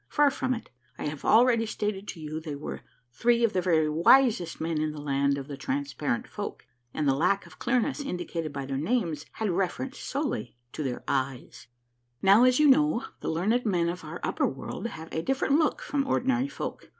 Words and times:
Far 0.09 0.31
from 0.31 0.55
it: 0.55 0.71
I 0.97 1.05
have 1.05 1.23
already 1.23 1.67
stated 1.67 2.07
to 2.07 2.19
you 2.19 2.39
they 2.41 2.55
were 2.55 2.81
three 3.11 3.43
of 3.43 3.53
the 3.53 3.61
very 3.61 3.87
wisest 3.87 4.59
men 4.59 4.81
in 4.81 4.93
the 4.93 4.99
Land 4.99 5.37
of 5.37 5.47
the 5.47 5.55
Transparent 5.57 6.27
Folk, 6.27 6.65
and 6.91 7.07
the 7.07 7.13
lack 7.13 7.45
of 7.45 7.59
clear 7.59 7.79
ness 7.79 7.99
indicated 7.99 8.51
by 8.51 8.65
their 8.65 8.79
names 8.79 9.27
had 9.33 9.51
reference 9.51 9.99
solely 9.99 10.57
to 10.71 10.81
their 10.81 11.03
eyes. 11.07 11.67
62 12.21 12.23
A 12.23 12.25
MARVELLOUS 12.25 12.39
UNDERGROUND 12.39 12.41
JOURNEY 12.41 12.41
Now, 12.41 12.49
as 12.49 12.59
you 12.59 12.67
know, 12.67 13.05
the 13.19 13.29
learned 13.29 13.65
men 13.67 13.89
of 13.89 14.03
our 14.03 14.19
upper 14.23 14.47
world 14.47 14.87
have 14.87 15.09
a 15.13 15.21
different 15.21 15.59
look 15.59 15.83
from 15.83 16.07
ordinary 16.07 16.47
folk. 16.47 16.89